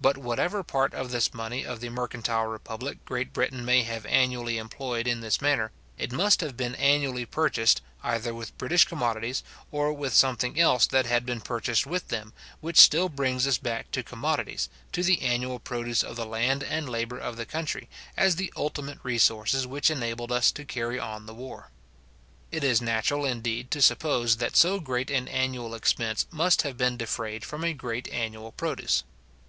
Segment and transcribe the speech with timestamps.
[0.00, 4.58] But whatever part of this money of the mercantile republic Great Britain may have annually
[4.58, 9.92] employed in this manner, it must have been annually purchased, either with British commodities, or
[9.92, 14.02] with something else that had been purchased with them; which still brings us back to
[14.02, 18.52] commodities, to the annual produce of the land and labour of the country, as the
[18.56, 21.70] ultimate resources which enabled us to carry on the war.
[22.50, 26.96] It is natural, indeed, to suppose, that so great an annual expense must have been
[26.96, 29.04] defrayed from a great annual produce.